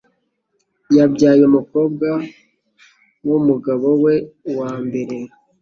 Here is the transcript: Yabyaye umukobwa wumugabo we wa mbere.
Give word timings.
Yabyaye 0.97 1.41
umukobwa 1.49 2.07
wumugabo 3.27 3.87
we 4.03 4.15
wa 4.57 4.71
mbere. 4.85 5.15